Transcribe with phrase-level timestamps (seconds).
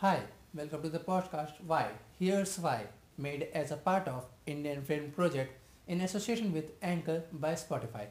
[0.00, 0.20] Hi,
[0.54, 1.88] welcome to the podcast Why.
[2.20, 2.84] Here's Why,
[3.16, 5.52] made as a part of Indian Film Project
[5.88, 8.04] in association with Anchor by Spotify.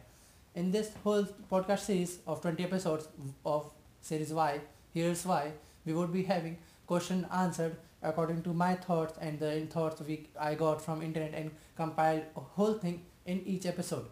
[0.53, 3.07] In this whole podcast series of 20 episodes
[3.45, 3.71] of
[4.01, 4.59] series Why,
[4.93, 5.53] Here's Why,
[5.85, 10.55] we would be having question answered according to my thoughts and the thoughts we I
[10.55, 14.07] got from internet and compiled a whole thing in each episode.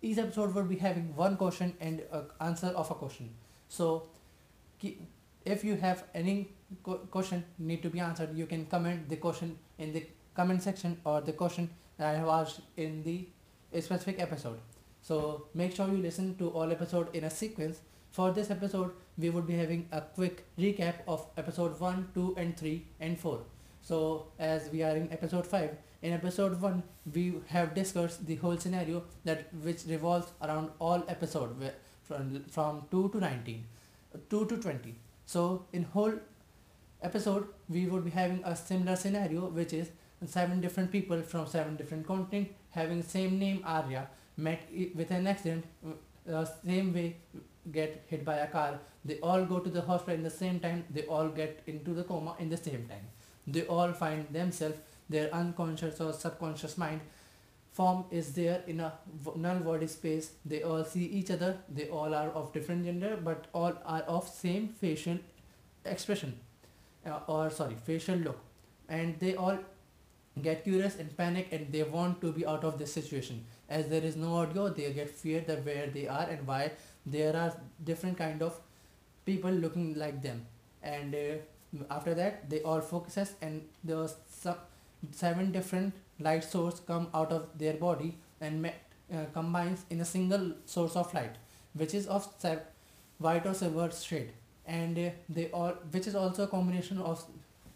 [0.00, 2.00] Each episode would be having one question and
[2.40, 3.34] answer of a question.
[3.68, 4.08] So
[5.44, 6.52] if you have any
[7.10, 8.36] question need to be answered.
[8.36, 12.28] You can comment the question in the comment section or the question that i have
[12.28, 13.28] asked in the
[13.80, 14.58] specific episode.
[15.02, 17.80] So make sure you listen to all episode in a sequence.
[18.10, 22.56] For this episode we would be having a quick recap of episode 1 2 and
[22.56, 23.40] 3 and 4
[23.82, 23.98] so
[24.38, 25.70] as we are in episode 5
[26.02, 26.82] in episode 1
[27.14, 31.72] we have discussed the whole scenario that which revolves around all episode
[32.04, 33.64] from, from 2 to 19
[34.30, 34.94] 2 to 20
[35.26, 36.14] so in whole
[37.02, 39.90] episode we would be having a similar scenario which is
[40.26, 44.60] seven different people from seven different continents having same name Arya met
[44.94, 45.64] with an accident
[46.32, 47.16] uh, same way
[47.72, 48.80] get hit by a car.
[49.04, 52.04] They all go to the hospital in the same time they all get into the
[52.04, 53.06] coma in the same time.
[53.46, 57.00] They all find themselves their unconscious or subconscious mind
[57.72, 58.92] form is there in a
[59.36, 60.32] null void space.
[60.44, 64.28] They all see each other they all are of different gender but all are of
[64.28, 65.18] same facial
[65.84, 66.38] expression
[67.06, 68.38] uh, or sorry facial look.
[68.88, 69.58] And they all
[70.42, 73.44] get curious and panic and they want to be out of this situation.
[73.68, 76.72] As there is no audio they get fear that where they are and why
[77.04, 78.58] there are different kind of
[79.26, 80.46] people looking like them.
[80.82, 83.62] And uh, after that they all focuses and
[84.28, 84.56] some
[85.12, 90.04] seven different light source come out of their body and met, uh, combines in a
[90.04, 91.36] single source of light
[91.74, 92.26] which is of
[93.18, 94.32] white or silver shade
[94.68, 97.24] and uh, they all which is also a combination of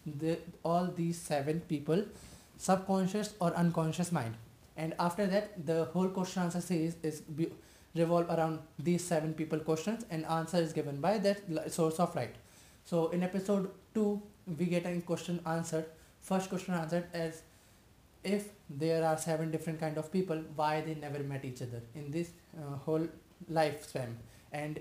[0.05, 2.03] the all these seven people
[2.57, 4.35] subconscious or unconscious mind.
[4.77, 7.49] And after that the whole question answer series is be,
[7.95, 12.35] revolve around these seven people questions and answer is given by that source of light.
[12.85, 14.21] So in episode 2
[14.59, 15.85] we get a question answered.
[16.21, 17.41] First question answered as
[18.23, 22.11] if there are seven different kind of people why they never met each other in
[22.11, 23.07] this uh, whole
[23.51, 24.15] lifespan
[24.51, 24.79] and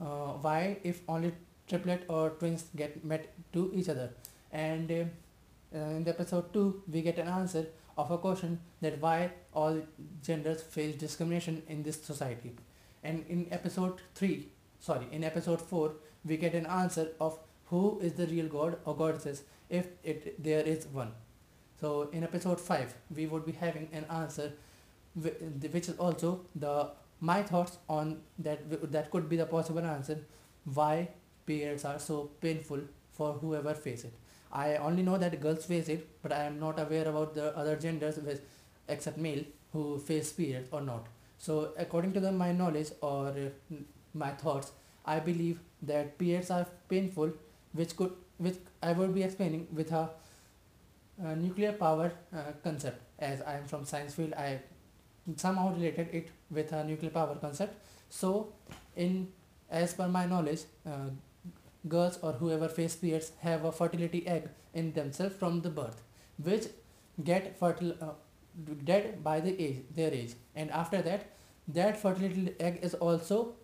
[0.00, 1.32] uh, why if only
[1.68, 4.10] triplet or twins get met to each other.
[4.52, 7.66] And uh, in the episode 2 we get an answer
[7.96, 9.80] of a question that why all
[10.22, 12.54] genders face discrimination in this society.
[13.02, 14.48] And in episode 3
[14.80, 15.92] sorry in episode 4
[16.24, 20.60] we get an answer of who is the real god or goddesses if it there
[20.60, 21.12] is one.
[21.80, 24.52] So in episode 5 we would be having an answer
[25.14, 30.18] which is also the my thoughts on that that could be the possible answer
[30.64, 31.08] why
[31.46, 32.80] periods are so painful
[33.12, 34.12] for whoever face it.
[34.52, 37.76] I only know that girls face it but i am not aware about the other
[37.76, 38.40] genders with
[38.88, 41.06] except male who face periods or not.
[41.38, 43.76] So according to the my knowledge or uh,
[44.14, 44.72] my thoughts
[45.04, 47.32] i believe that periods are painful
[47.72, 50.08] which could which i will be explaining with a
[51.24, 53.00] uh, nuclear power uh, concept.
[53.18, 54.60] As i am from science field i
[55.36, 57.74] somehow related it with a nuclear power concept.
[58.10, 58.52] So
[58.96, 59.28] in
[59.70, 61.10] as per my knowledge uh,
[61.88, 66.02] girls or whoever face periods have a fertility egg in themselves from the birth
[66.42, 66.66] which
[67.22, 68.12] get fertile uh,
[68.84, 70.34] dead by the age their age.
[70.54, 71.30] And after that
[71.68, 73.54] that fertility egg is also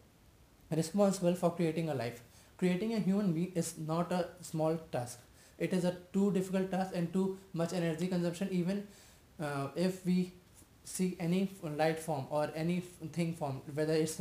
[0.71, 2.23] responsible for creating a life.
[2.59, 5.19] Creating a human being is not a small task.
[5.59, 8.87] It is a too difficult task and too much energy consumption even
[9.43, 10.33] uh, if we
[10.97, 11.41] see any
[11.81, 12.81] light form or any
[13.19, 14.21] thing form whether it's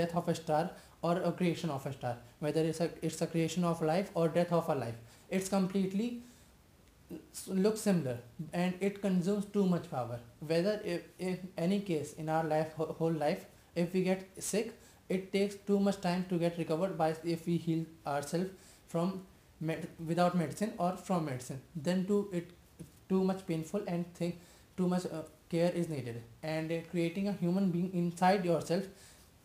[0.00, 0.70] death of a star
[1.02, 4.28] or a creation of a star whether it's a it's a creation of life or
[4.28, 4.96] death of a life.
[5.30, 6.22] It's completely
[7.48, 8.18] looks similar
[8.52, 10.18] and it consumes too much power.
[10.40, 14.72] Whether if, in any case in our life whole life if we get sick
[15.08, 18.50] it takes too much time to get recovered by if we heal ourselves
[18.88, 19.22] from
[19.60, 21.60] med- without medicine or from medicine.
[21.76, 22.50] Then too it
[23.08, 24.38] too much painful and think
[24.76, 25.22] too much uh,
[25.54, 28.84] care is needed and creating a human being inside yourself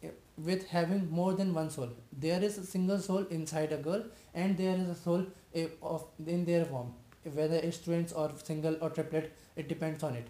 [0.03, 0.07] uh,
[0.37, 1.89] with having more than one soul.
[2.17, 4.03] There is a single soul inside a girl
[4.33, 5.25] and there is a soul
[5.55, 6.93] uh, of in their womb
[7.33, 10.27] whether it's twins or single or triplet it depends on it.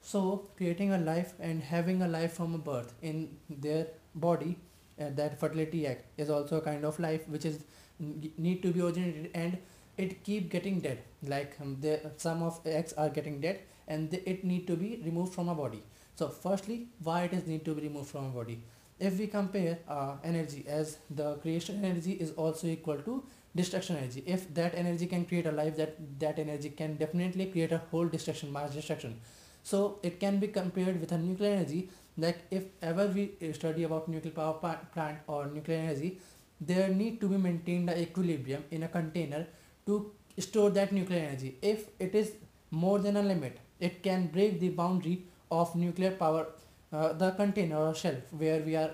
[0.00, 4.56] So creating a life and having a life from a birth in their body
[5.00, 7.60] uh, that fertility act is also a kind of life which is
[7.98, 9.58] need to be originated and
[9.96, 10.98] it keep getting dead.
[11.26, 15.34] Like um, the some of eggs are getting dead and it need to be removed
[15.34, 15.82] from a body.
[16.14, 18.62] So firstly why it is need to be removed from a body?
[19.00, 23.22] If we compare uh, energy as the creation energy is also equal to
[23.54, 24.22] destruction energy.
[24.26, 28.08] If that energy can create a life that that energy can definitely create a whole
[28.08, 29.20] destruction mass destruction.
[29.62, 31.88] So it can be compared with a nuclear energy.
[32.16, 36.18] Like if ever we study about nuclear power plant or nuclear energy
[36.60, 39.46] there need to be maintained a equilibrium in a container
[39.86, 41.56] to store that nuclear energy.
[41.62, 42.32] If it is
[42.70, 46.46] more than a limit it can break the boundary of nuclear power
[46.92, 48.90] uh, the container or shelf where we are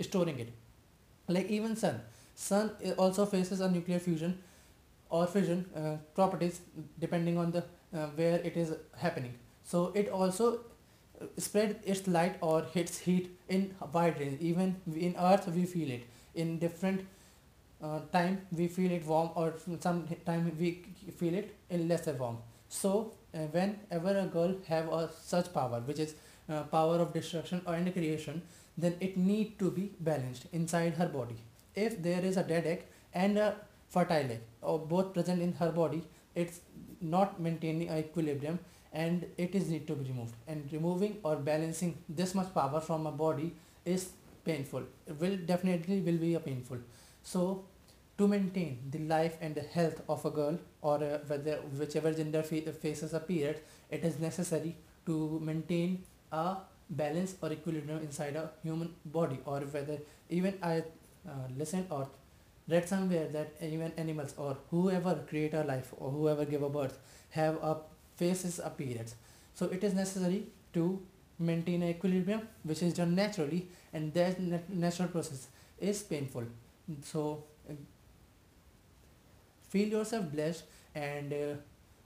[0.00, 0.52] storing it.
[1.28, 2.00] Like even sun.
[2.34, 4.38] Sun also faces a nuclear fusion
[5.10, 6.60] or fission uh, properties
[6.98, 7.64] depending on the
[7.94, 9.34] uh, where it is happening.
[9.62, 10.60] So it also
[11.20, 14.40] uh, spread its light or hits heat in wide range.
[14.40, 16.04] Even in earth we feel it.
[16.34, 17.02] In different
[17.82, 20.84] uh, time we feel it warm or some time we
[21.18, 22.38] feel it in lesser warm
[22.68, 26.14] so whenever a girl have a such power which is
[26.48, 28.42] uh, power of destruction or creation
[28.76, 31.36] then it need to be balanced inside her body.
[31.74, 32.84] If there is a dead egg
[33.14, 33.56] and a
[33.88, 36.02] fertile egg or both present in her body
[36.34, 36.60] it's
[37.00, 38.58] not maintaining equilibrium
[38.92, 40.34] and it is need to be removed.
[40.46, 43.54] And removing or balancing this much power from a body
[43.84, 44.10] is
[44.44, 44.82] painful.
[45.06, 46.78] It will definitely will be a painful.
[47.22, 47.64] So
[48.22, 52.42] to maintain the life and the health of a girl or uh, whether whichever gender
[52.42, 53.60] faces a period
[53.90, 54.76] it is necessary
[55.06, 56.56] to maintain a
[56.90, 59.98] balance or equilibrium inside a human body or whether
[60.30, 60.84] even I
[61.28, 62.08] uh, listened or
[62.68, 66.98] read somewhere that even animals or whoever create a life or whoever give a birth
[67.30, 67.76] have a
[68.16, 69.16] faces a periods
[69.54, 71.00] so it is necessary to
[71.38, 74.38] maintain a equilibrium which is done naturally and that
[74.70, 75.48] natural process
[75.80, 76.44] is painful.
[77.02, 77.44] So
[79.72, 80.64] feel yourself blessed
[80.94, 81.54] and uh,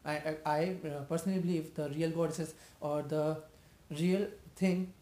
[0.05, 3.39] I, I, uh, personally believe the real goddesses or the
[3.91, 4.93] real thing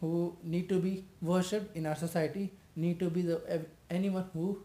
[0.00, 4.58] who need to be worshipped in our society need to be the anyone who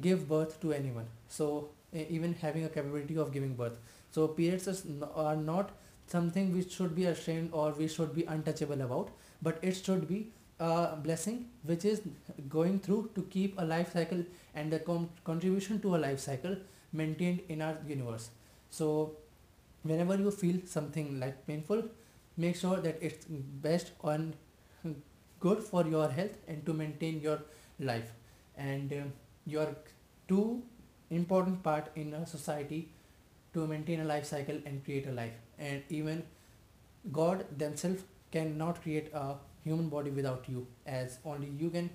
[0.00, 1.06] give birth to anyone.
[1.28, 3.78] So even having a capability of giving birth.
[4.10, 5.70] So periods are not
[6.06, 9.10] something which should be ashamed or we should be untouchable about
[9.42, 10.30] but it should be
[10.60, 12.00] a blessing which is
[12.48, 14.24] going through to keep a life cycle
[14.54, 14.78] and the
[15.24, 16.56] contribution to a life cycle
[16.92, 18.30] maintained in our universe.
[18.70, 19.16] So
[19.82, 21.82] whenever you feel something like painful
[22.36, 24.34] make sure that it's best and
[25.40, 27.40] good for your health and to maintain your
[27.78, 28.12] life.
[28.56, 28.96] And uh,
[29.46, 29.74] your
[30.28, 30.62] two
[31.10, 32.88] important part in a society
[33.52, 35.34] to maintain a life cycle and create a life.
[35.58, 36.24] And even
[37.12, 38.02] god themselves
[38.32, 41.90] cannot create a human body without you as only you can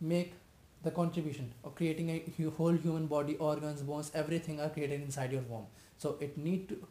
[0.00, 0.34] make
[0.84, 5.42] the contribution of creating a whole human body organs bones everything are created inside your
[5.42, 5.66] womb.
[5.98, 6.86] So it need to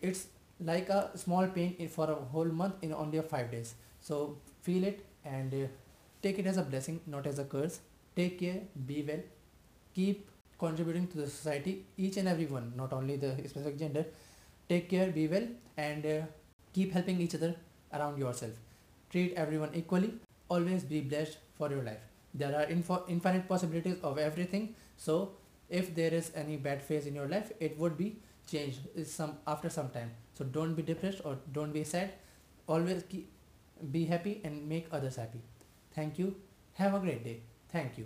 [0.00, 0.26] it's
[0.60, 3.74] like a small pain for a whole month in only five days.
[4.00, 5.66] So feel it and uh,
[6.22, 7.80] take it as a blessing not as a curse.
[8.14, 9.22] Take care be well.
[9.94, 14.04] Keep contributing to the society each and every one not only the specific gender.
[14.68, 15.48] Take care be well
[15.78, 16.20] and uh,
[16.74, 17.54] keep helping each other
[17.94, 18.67] around yourself
[19.10, 20.14] treat everyone equally.
[20.48, 22.00] Always be blessed for your life.
[22.34, 24.74] There are info- infinite possibilities of everything.
[24.96, 25.32] So
[25.68, 28.16] if there is any bad phase in your life it would be
[28.50, 30.10] changed some after some time.
[30.34, 32.12] So don't be depressed or don't be sad.
[32.66, 33.30] Always keep,
[33.90, 35.40] be happy and make others happy.
[35.94, 36.36] Thank you.
[36.74, 37.40] Have a great day.
[37.72, 37.96] Thank you